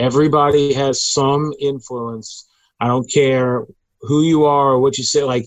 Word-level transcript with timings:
Everybody 0.00 0.72
has 0.72 1.02
some 1.02 1.52
influence. 1.60 2.48
I 2.80 2.86
don't 2.86 3.10
care 3.12 3.66
who 4.00 4.22
you 4.22 4.46
are 4.46 4.70
or 4.70 4.80
what 4.80 4.96
you 4.96 5.04
say. 5.04 5.24
Like, 5.24 5.44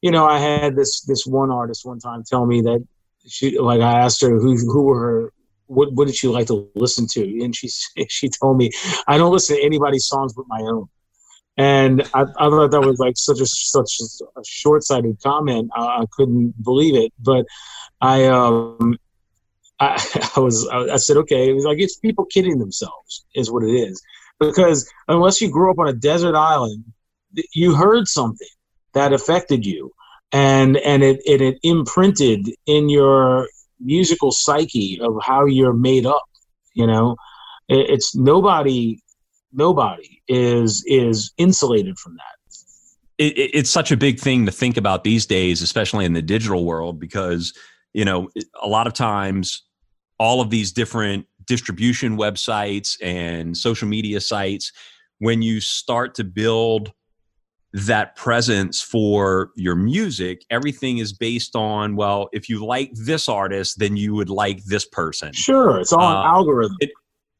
you 0.00 0.10
know, 0.10 0.26
I 0.26 0.38
had 0.38 0.74
this 0.74 1.02
this 1.02 1.26
one 1.26 1.50
artist 1.50 1.84
one 1.84 1.98
time 1.98 2.24
tell 2.26 2.46
me 2.46 2.62
that 2.62 2.82
she 3.28 3.58
like 3.58 3.82
I 3.82 4.00
asked 4.00 4.22
her 4.22 4.30
who 4.30 4.56
who 4.56 4.82
were 4.84 5.00
her 5.00 5.32
what 5.66 5.92
what 5.92 6.06
did 6.06 6.16
she 6.16 6.28
like 6.28 6.46
to 6.46 6.70
listen 6.74 7.06
to, 7.12 7.44
and 7.44 7.54
she 7.54 7.68
she 8.08 8.30
told 8.30 8.56
me 8.56 8.70
I 9.06 9.18
don't 9.18 9.32
listen 9.32 9.56
to 9.56 9.62
anybody's 9.62 10.06
songs 10.06 10.32
but 10.32 10.46
my 10.48 10.60
own. 10.60 10.86
And 11.58 12.02
I, 12.14 12.22
I 12.22 12.48
thought 12.48 12.70
that 12.70 12.80
was 12.80 12.98
like 12.98 13.18
such 13.18 13.40
a 13.40 13.46
such 13.46 13.98
a 14.34 14.40
short 14.46 14.82
sighted 14.82 15.18
comment. 15.22 15.70
I, 15.76 15.82
I, 15.82 16.04
couldn't 16.12 16.54
believe 16.62 16.94
it, 16.94 17.12
but 17.18 17.44
I 18.00 18.26
um 18.26 18.96
I, 19.80 20.30
I 20.36 20.40
was 20.40 20.66
I 20.68 20.96
said 20.96 21.16
okay. 21.18 21.50
It 21.50 21.54
was 21.54 21.64
like 21.64 21.78
it's 21.78 21.96
people 21.96 22.26
kidding 22.26 22.58
themselves 22.58 23.24
is 23.34 23.50
what 23.50 23.64
it 23.64 23.72
is. 23.72 24.00
Because 24.38 24.90
unless 25.08 25.40
you 25.40 25.50
grew 25.50 25.70
up 25.70 25.78
on 25.78 25.88
a 25.88 25.92
desert 25.92 26.34
island, 26.34 26.84
you 27.54 27.74
heard 27.74 28.08
something 28.08 28.48
that 28.94 29.12
affected 29.12 29.66
you. 29.66 29.92
And 30.32 30.76
and 30.78 31.02
it, 31.02 31.20
it, 31.26 31.40
it 31.40 31.58
imprinted 31.62 32.48
in 32.66 32.88
your 32.88 33.48
musical 33.80 34.30
psyche 34.30 35.00
of 35.02 35.16
how 35.22 35.46
you're 35.46 35.72
made 35.72 36.06
up 36.06 36.22
you 36.74 36.86
know? 36.86 37.16
It, 37.68 37.90
it's 37.90 38.14
nobody 38.14 39.00
nobody 39.52 40.22
is 40.28 40.84
is 40.86 41.32
insulated 41.36 41.98
from 41.98 42.16
that. 42.16 42.64
It, 43.18 43.50
it's 43.54 43.70
such 43.70 43.90
a 43.90 43.96
big 43.96 44.18
thing 44.18 44.46
to 44.46 44.52
think 44.52 44.76
about 44.76 45.04
these 45.04 45.26
days 45.26 45.62
especially 45.62 46.04
in 46.04 46.12
the 46.12 46.22
digital 46.22 46.64
world 46.64 46.98
because 46.98 47.52
you 47.92 48.04
know 48.04 48.30
a 48.62 48.68
lot 48.68 48.86
of 48.86 48.94
times 48.94 49.62
all 50.20 50.42
of 50.42 50.50
these 50.50 50.70
different 50.70 51.26
distribution 51.46 52.16
websites 52.16 52.96
and 53.02 53.56
social 53.56 53.88
media 53.88 54.20
sites 54.20 54.70
when 55.18 55.42
you 55.42 55.60
start 55.60 56.14
to 56.14 56.22
build 56.22 56.92
that 57.72 58.14
presence 58.16 58.82
for 58.82 59.50
your 59.56 59.74
music 59.74 60.44
everything 60.50 60.98
is 60.98 61.12
based 61.12 61.56
on 61.56 61.96
well 61.96 62.28
if 62.32 62.48
you 62.48 62.64
like 62.64 62.92
this 62.94 63.28
artist 63.28 63.78
then 63.78 63.96
you 63.96 64.14
would 64.14 64.30
like 64.30 64.62
this 64.64 64.84
person. 64.84 65.32
Sure 65.32 65.80
it's 65.80 65.92
all 65.92 66.02
uh, 66.02 66.20
an 66.20 66.26
algorithm. 66.26 66.76
it, 66.80 66.90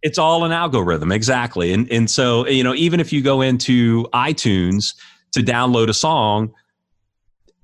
it's 0.03 0.19
all 0.19 0.45
an 0.45 0.53
algorithm 0.53 1.13
exactly. 1.13 1.73
And 1.73 1.91
and 1.93 2.09
so 2.09 2.47
you 2.49 2.65
know 2.65 2.75
even 2.75 3.01
if 3.01 3.13
you 3.13 3.23
go 3.23 3.43
into 3.43 4.05
itunes 4.15 4.95
to 5.33 5.41
download 5.41 5.89
a 5.89 5.95
song 5.95 6.53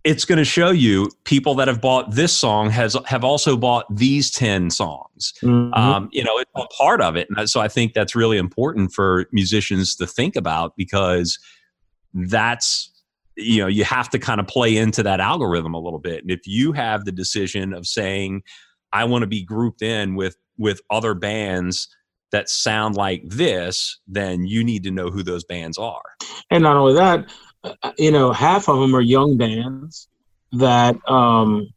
it's 0.07 0.25
going 0.25 0.39
to 0.39 0.45
show 0.45 0.71
you 0.71 1.11
people 1.25 1.57
that 1.57 1.67
have 1.67 1.81
bought 1.81 2.15
this 2.15 2.33
song 2.33 2.71
has 2.71 2.97
have 3.07 3.25
also 3.25 3.57
bought 3.57 3.85
these 3.95 4.31
10 4.31 4.71
songs 4.71 5.35
mm-hmm. 5.43 5.75
um, 5.75 6.09
you 6.13 6.23
know 6.23 6.39
it's 6.39 6.51
a 6.55 6.67
part 6.69 7.01
of 7.03 7.17
it 7.17 7.27
and 7.37 7.51
so 7.51 7.61
i 7.61 7.67
think 7.67 7.93
that's 7.93 8.15
really 8.15 8.39
important 8.39 8.93
for 8.93 9.27
musicians 9.33 9.97
to 9.97 10.07
think 10.07 10.37
about 10.37 10.77
because 10.77 11.39
that's 12.15 12.93
you 13.37 13.61
know 13.61 13.67
you 13.67 13.83
have 13.83 14.09
to 14.09 14.19
kind 14.19 14.39
of 14.39 14.47
play 14.47 14.77
into 14.77 15.03
that 15.03 15.19
algorithm 15.19 15.75
a 15.75 15.81
little 15.81 15.99
bit 15.99 16.23
and 16.23 16.31
if 16.31 16.47
you 16.47 16.73
have 16.73 17.05
the 17.05 17.13
decision 17.13 17.75
of 17.75 17.85
saying 17.85 18.43
i 18.93 19.05
want 19.05 19.23
to 19.23 19.27
be 19.27 19.43
grouped 19.43 19.83
in 19.83 20.15
with 20.15 20.37
with 20.57 20.81
other 20.89 21.15
bands 21.15 21.89
that 22.31 22.49
sound 22.49 22.95
like 22.95 23.23
this 23.25 23.99
then 24.07 24.47
you 24.47 24.63
need 24.63 24.85
to 24.85 24.91
know 24.93 25.09
who 25.09 25.25
those 25.25 25.45
bands 25.45 25.77
are 25.77 26.03
and 26.51 26.63
not 26.63 26.77
only 26.77 26.95
that 26.95 27.29
you 27.99 28.11
know 28.11 28.33
half 28.33 28.69
of 28.69 28.79
them 28.79 28.95
are 28.95 29.01
young 29.01 29.37
bands 29.37 30.09
that 30.53 30.97
um 31.09 31.69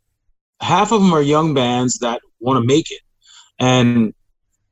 half 0.61 0.91
of 0.91 1.01
them 1.01 1.13
are 1.13 1.21
young 1.21 1.53
bands 1.53 1.99
that 1.99 2.21
want 2.39 2.61
to 2.61 2.65
make 2.65 2.91
it 2.91 3.01
and 3.59 4.13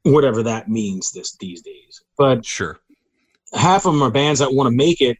whatever 0.04 0.44
that 0.44 0.70
means 0.70 1.12
this 1.12 1.36
these 1.38 1.62
days 1.62 2.02
but 2.18 2.46
sure 2.46 2.80
half 3.54 3.86
of 3.86 3.94
them 3.94 4.02
are 4.02 4.12
bands 4.12 4.40
that 4.40 4.54
want 4.54 4.68
to 4.68 4.76
make 4.76 5.02
it 5.02 5.18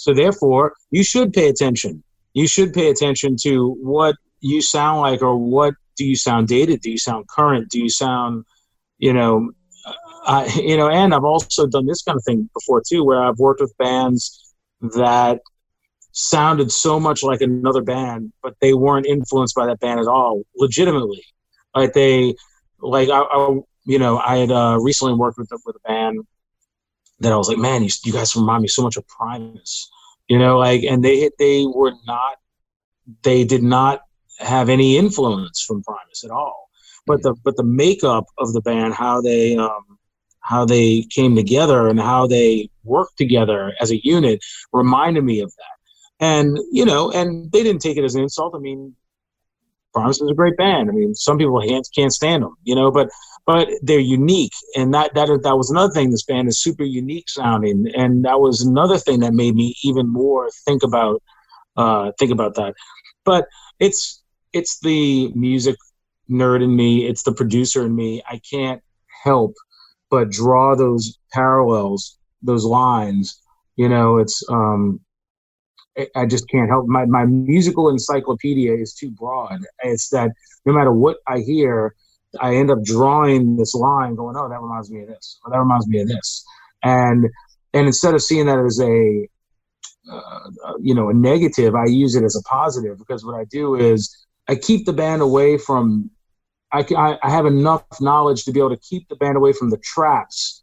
so 0.00 0.14
therefore, 0.14 0.72
you 0.90 1.04
should 1.04 1.34
pay 1.34 1.50
attention. 1.50 2.02
You 2.32 2.46
should 2.46 2.72
pay 2.72 2.88
attention 2.88 3.36
to 3.42 3.76
what 3.82 4.16
you 4.40 4.62
sound 4.62 5.02
like, 5.02 5.20
or 5.20 5.36
what 5.36 5.74
do 5.98 6.06
you 6.06 6.16
sound 6.16 6.48
dated? 6.48 6.80
Do 6.80 6.90
you 6.90 6.96
sound 6.96 7.28
current? 7.28 7.68
Do 7.68 7.78
you 7.78 7.90
sound, 7.90 8.46
you 8.96 9.12
know, 9.12 9.50
uh, 10.24 10.48
you 10.56 10.78
know? 10.78 10.88
And 10.88 11.12
I've 11.12 11.24
also 11.24 11.66
done 11.66 11.84
this 11.84 12.00
kind 12.00 12.16
of 12.16 12.24
thing 12.24 12.48
before 12.54 12.80
too, 12.80 13.04
where 13.04 13.22
I've 13.22 13.38
worked 13.38 13.60
with 13.60 13.76
bands 13.76 14.39
that 14.80 15.40
sounded 16.12 16.72
so 16.72 16.98
much 16.98 17.22
like 17.22 17.40
another 17.40 17.82
band, 17.82 18.32
but 18.42 18.54
they 18.60 18.74
weren't 18.74 19.06
influenced 19.06 19.54
by 19.54 19.66
that 19.66 19.80
band 19.80 20.00
at 20.00 20.06
all, 20.06 20.42
legitimately. 20.56 21.24
Like 21.74 21.92
they, 21.92 22.34
like 22.80 23.08
I, 23.08 23.20
I 23.20 23.60
you 23.84 23.98
know, 23.98 24.18
I 24.18 24.38
had 24.38 24.50
uh, 24.50 24.78
recently 24.80 25.14
worked 25.14 25.38
with 25.38 25.50
with 25.64 25.76
a 25.76 25.88
band 25.88 26.20
that 27.20 27.32
I 27.32 27.36
was 27.36 27.48
like, 27.48 27.58
man, 27.58 27.82
you, 27.82 27.90
you 28.04 28.12
guys 28.12 28.34
remind 28.34 28.62
me 28.62 28.68
so 28.68 28.82
much 28.82 28.96
of 28.96 29.06
Primus, 29.06 29.90
you 30.28 30.38
know, 30.38 30.58
like, 30.58 30.82
and 30.82 31.04
they 31.04 31.30
they 31.38 31.64
were 31.66 31.92
not, 32.06 32.36
they 33.22 33.44
did 33.44 33.62
not 33.62 34.00
have 34.38 34.68
any 34.68 34.96
influence 34.96 35.62
from 35.62 35.82
Primus 35.82 36.24
at 36.24 36.30
all. 36.30 36.68
But 37.06 37.22
the 37.22 37.34
but 37.44 37.56
the 37.56 37.64
makeup 37.64 38.26
of 38.38 38.52
the 38.52 38.60
band, 38.60 38.94
how 38.94 39.20
they 39.20 39.56
um, 39.56 39.98
how 40.40 40.64
they 40.64 41.02
came 41.10 41.36
together 41.36 41.88
and 41.88 42.00
how 42.00 42.26
they 42.26 42.70
worked 42.84 43.16
together 43.16 43.74
as 43.80 43.90
a 43.90 44.04
unit, 44.04 44.40
reminded 44.72 45.24
me 45.24 45.40
of 45.40 45.52
that. 45.56 46.24
And 46.26 46.58
you 46.70 46.84
know, 46.84 47.10
and 47.10 47.50
they 47.52 47.62
didn't 47.62 47.82
take 47.82 47.96
it 47.96 48.04
as 48.04 48.14
an 48.14 48.22
insult. 48.22 48.54
I 48.54 48.58
mean, 48.58 48.94
Primus 49.92 50.20
is 50.20 50.30
a 50.30 50.34
great 50.34 50.56
band. 50.56 50.90
I 50.90 50.92
mean, 50.92 51.14
some 51.14 51.38
people 51.38 51.60
can't 51.66 51.86
can't 51.94 52.12
stand 52.12 52.42
them, 52.42 52.54
you 52.64 52.74
know, 52.74 52.90
but 52.90 53.08
but 53.46 53.68
they're 53.82 53.98
unique, 53.98 54.52
and 54.76 54.92
that 54.94 55.14
that 55.14 55.28
that 55.42 55.56
was 55.56 55.70
another 55.70 55.92
thing. 55.92 56.10
This 56.10 56.24
band 56.24 56.48
is 56.48 56.62
super 56.62 56.84
unique 56.84 57.28
sounding, 57.28 57.90
and 57.96 58.24
that 58.24 58.40
was 58.40 58.60
another 58.60 58.98
thing 58.98 59.20
that 59.20 59.34
made 59.34 59.54
me 59.54 59.74
even 59.82 60.08
more 60.08 60.50
think 60.64 60.82
about 60.82 61.22
uh, 61.76 62.12
think 62.18 62.30
about 62.30 62.54
that. 62.56 62.74
But 63.24 63.46
it's 63.78 64.22
it's 64.52 64.78
the 64.80 65.32
music 65.34 65.76
nerd 66.30 66.62
in 66.62 66.74
me. 66.76 67.06
It's 67.06 67.22
the 67.22 67.32
producer 67.32 67.84
in 67.86 67.94
me. 67.94 68.22
I 68.28 68.40
can't 68.50 68.82
help 69.24 69.54
but 70.10 70.30
draw 70.30 70.74
those 70.74 71.18
parallels, 71.32 72.18
those 72.42 72.64
lines. 72.64 73.40
You 73.76 73.88
know, 73.88 74.18
it's 74.18 74.42
um, 74.50 75.00
I 76.14 76.26
just 76.26 76.48
can't 76.48 76.68
help 76.68 76.86
my 76.86 77.04
my 77.06 77.24
musical 77.24 77.88
encyclopedia 77.88 78.74
is 78.74 78.94
too 78.94 79.10
broad. 79.10 79.60
It's 79.82 80.08
that 80.10 80.30
no 80.64 80.72
matter 80.72 80.92
what 80.92 81.18
I 81.26 81.40
hear, 81.40 81.94
I 82.40 82.56
end 82.56 82.70
up 82.70 82.82
drawing 82.84 83.56
this 83.56 83.74
line, 83.74 84.14
going, 84.14 84.36
"Oh, 84.36 84.48
that 84.48 84.60
reminds 84.60 84.90
me 84.90 85.02
of 85.02 85.08
this," 85.08 85.38
or 85.44 85.50
"That 85.50 85.58
reminds 85.58 85.86
me 85.88 86.00
of 86.00 86.08
this," 86.08 86.44
and 86.82 87.26
and 87.74 87.86
instead 87.86 88.14
of 88.14 88.22
seeing 88.22 88.46
that 88.46 88.58
as 88.58 88.80
a 88.80 89.28
uh, 90.10 90.74
you 90.80 90.94
know 90.94 91.08
a 91.08 91.14
negative, 91.14 91.74
I 91.74 91.86
use 91.86 92.14
it 92.14 92.24
as 92.24 92.36
a 92.36 92.42
positive 92.42 92.98
because 92.98 93.24
what 93.24 93.34
I 93.34 93.44
do 93.44 93.74
is 93.74 94.16
I 94.48 94.54
keep 94.54 94.86
the 94.86 94.92
band 94.92 95.22
away 95.22 95.58
from. 95.58 96.10
I, 96.72 97.18
I 97.22 97.30
have 97.30 97.46
enough 97.46 97.84
knowledge 98.00 98.44
to 98.44 98.52
be 98.52 98.60
able 98.60 98.70
to 98.70 98.76
keep 98.76 99.08
the 99.08 99.16
band 99.16 99.36
away 99.36 99.52
from 99.52 99.70
the 99.70 99.78
traps 99.78 100.62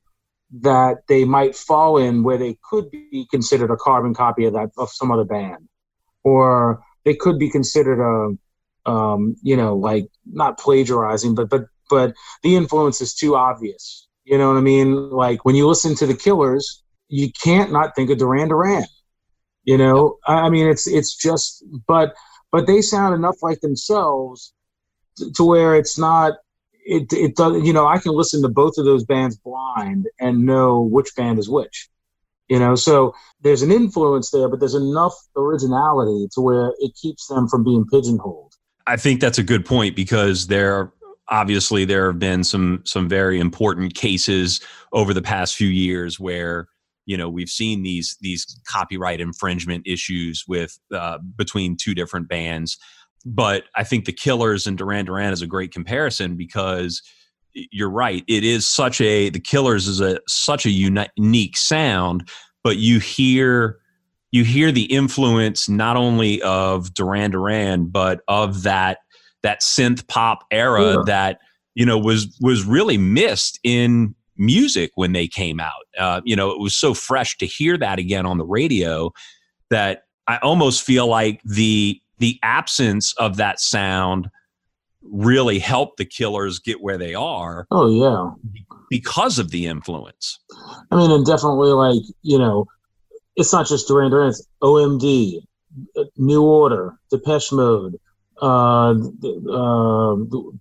that 0.62 1.00
they 1.08 1.26
might 1.26 1.56
fall 1.56 1.98
in 1.98 2.24
where 2.24 2.38
they 2.38 2.58
could 2.70 2.90
be 2.90 3.28
considered 3.30 3.70
a 3.70 3.76
carbon 3.76 4.14
copy 4.14 4.46
of 4.46 4.54
that 4.54 4.70
of 4.78 4.90
some 4.90 5.12
other 5.12 5.26
band 5.26 5.68
or 6.24 6.82
they 7.04 7.16
could 7.16 7.38
be 7.38 7.50
considered 7.50 8.00
a 8.02 8.38
um, 8.88 9.36
you 9.44 9.56
know, 9.58 9.76
like 9.76 10.08
not 10.26 10.58
plagiarizing, 10.58 11.36
but 11.36 11.50
but 11.50 11.66
but 11.90 12.14
the 12.42 12.56
influence 12.56 13.02
is 13.02 13.14
too 13.14 13.36
obvious. 13.36 14.08
You 14.24 14.38
know 14.38 14.50
what 14.50 14.58
I 14.58 14.62
mean? 14.62 15.10
Like 15.10 15.46
when 15.46 15.56
you 15.56 15.68
listen 15.68 15.96
to 15.96 16.06
the 16.06 16.16
Killers, 16.16 16.84
you 17.10 17.30
can't 17.44 17.72
not 17.72 17.96
think 17.96 18.10
of 18.10 18.18
Duran 18.18 18.48
Duran. 18.48 18.86
You 19.66 19.78
know, 19.78 20.18
I 20.26 20.50
mean, 20.50 20.68
it's 20.68 20.88
it's 20.88 21.16
just, 21.16 21.64
but 21.88 22.16
but 22.52 22.66
they 22.66 22.82
sound 22.82 23.14
enough 23.14 23.36
like 23.42 23.60
themselves 23.60 24.54
to, 25.36 25.44
where 25.44 25.76
it's 25.76 25.98
not. 25.98 26.34
It 26.86 27.12
it 27.12 27.36
does. 27.36 27.64
You 27.66 27.74
know, 27.74 27.88
I 27.88 27.98
can 27.98 28.14
listen 28.14 28.42
to 28.44 28.50
both 28.50 28.78
of 28.78 28.86
those 28.86 29.04
bands 29.04 29.38
blind 29.38 30.08
and 30.20 30.46
know 30.46 30.82
which 30.82 31.16
band 31.16 31.40
is 31.40 31.50
which 31.50 31.90
you 32.48 32.60
know 32.60 32.76
so 32.76 33.14
there's 33.42 33.62
an 33.62 33.72
influence 33.72 34.32
there 34.32 34.48
but 34.48 34.60
there's 34.60 34.74
enough 34.74 35.14
originality 35.36 36.28
to 36.32 36.42
where 36.42 36.74
it 36.80 36.92
keeps 36.96 37.28
them 37.28 37.48
from 37.48 37.64
being 37.64 37.86
pigeonholed 37.92 38.54
I 38.86 38.96
think 38.96 39.20
that's 39.20 39.38
a 39.38 39.44
good 39.44 39.66
point 39.66 39.96
because 39.96 40.48
there 40.48 40.94
obviously 41.30 41.84
there 41.86 42.08
have 42.08 42.20
been 42.20 42.44
some 42.44 42.82
some 42.86 43.10
very 43.10 43.40
important 43.40 43.94
cases 43.94 44.62
over 44.94 45.14
the 45.14 45.22
past 45.22 45.56
few 45.56 45.68
years 45.68 46.20
where 46.20 46.68
you 47.06 47.18
know 47.18 47.30
we've 47.30 47.50
seen 47.50 47.84
these 47.84 48.18
these 48.22 48.60
copyright 48.66 49.20
infringement 49.20 49.86
issues 49.86 50.46
with 50.48 50.80
uh, 50.94 51.18
between 51.36 51.76
two 51.76 51.94
different 51.94 52.30
bands 52.30 52.78
but 53.26 53.64
i 53.76 53.84
think 53.84 54.06
the 54.06 54.12
killers 54.12 54.68
and 54.68 54.78
duran 54.78 55.06
duran 55.06 55.34
is 55.34 55.42
a 55.42 55.48
great 55.48 55.72
comparison 55.72 56.36
because 56.36 57.02
you're 57.54 57.90
right 57.90 58.24
it 58.28 58.44
is 58.44 58.68
such 58.68 59.02
a 59.02 59.30
the 59.30 59.40
killers 59.40 59.88
is 59.88 60.00
a 60.00 60.20
such 60.28 60.66
a 60.66 60.70
unique 60.70 61.58
sound 61.58 62.30
but 62.64 62.78
you 62.78 63.00
hear 63.00 63.80
you 64.32 64.44
hear 64.44 64.72
the 64.72 64.84
influence 64.84 65.70
not 65.70 65.96
only 65.96 66.42
of 66.42 66.94
Duran 66.94 67.32
Duran 67.32 67.86
but 67.86 68.22
of 68.28 68.64
that 68.64 69.00
that 69.44 69.62
synth 69.62 70.08
pop 70.08 70.44
era 70.52 71.04
that 71.06 71.40
you 71.76 71.86
know 71.86 71.98
was 71.98 72.38
was 72.42 72.64
really 72.64 72.98
missed 72.98 73.60
in 73.64 74.14
music 74.36 74.92
when 74.96 75.14
they 75.14 75.28
came 75.28 75.60
out. 75.60 75.84
Uh, 75.98 76.22
you 76.24 76.36
know, 76.36 76.52
it 76.52 76.60
was 76.60 76.76
so 76.76 76.94
fresh 76.94 77.38
to 77.38 77.46
hear 77.46 77.78
that 77.78 78.00
again 78.00 78.26
on 78.26 78.38
the 78.38 78.46
radio 78.46 79.12
that 79.70 80.04
I 80.28 80.38
almost 80.38 80.84
feel 80.84 81.08
like 81.08 81.42
the 81.44 82.00
the 82.20 82.40
absence 82.44 83.14
of 83.18 83.38
that 83.38 83.60
sound 83.60 84.30
really 85.02 85.60
helped 85.60 85.98
the 85.98 86.06
Killers 86.06 86.60
get 86.60 86.82
where 86.82 86.98
they 86.98 87.14
are. 87.14 87.68
Oh 87.72 87.90
yeah, 87.90 88.32
because 88.90 89.40
of 89.40 89.52
the 89.52 89.68
influence. 89.68 90.40
I 90.92 90.98
mean, 90.98 91.12
and 91.12 91.26
definitely 91.26 91.72
like 91.72 92.02
you 92.22 92.38
know, 92.38 92.66
it's 93.36 93.54
not 93.54 93.68
just 93.68 93.88
Duran 93.88 94.12
Duran. 94.12 94.30
It's 94.30 94.48
OMD, 94.62 95.42
New 96.18 96.44
Order, 96.44 96.96
Depeche 97.12 97.52
Mode, 97.52 98.00
uh, 98.42 98.96
uh, 99.52 100.16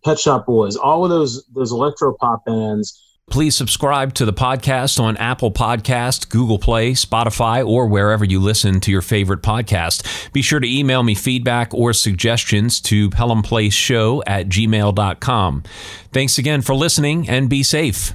Pet 0.05 0.19
Shop 0.19 0.47
Boys, 0.47 0.77
all 0.77 1.05
of 1.05 1.11
those 1.11 1.47
those 1.55 1.73
electro 1.73 2.15
pop 2.19 2.45
bands 2.45 3.03
Please 3.29 3.57
subscribe 3.57 4.15
to 4.15 4.25
the 4.25 4.33
podcast 4.33 5.01
on 5.01 5.17
Apple 5.17 5.51
Podcast, 5.51 6.29
Google 6.29 6.59
Play, 6.59 6.93
Spotify, 6.93 7.67
or 7.67 7.87
wherever 7.89 8.25
you 8.25 8.41
listen 8.41 8.81
to 8.81 8.91
your 8.93 9.03
favorite 9.03 9.43
podcast. 9.43 10.33
Be 10.33 10.43
sure 10.43 10.61
to 10.61 10.69
email 10.69 11.03
me 11.03 11.15
feedback 11.15 11.75
or 11.75 11.93
suggestions 11.93 12.81
to 12.83 13.11
pelhamplaceshow 13.11 14.23
at 14.27 14.49
gmail.com. 14.49 15.65
Thanks 16.13 16.39
again 16.39 16.63
for 16.63 16.75
listening 16.75 17.29
and 17.29 17.51
be 17.51 17.63
safe. 17.63 18.15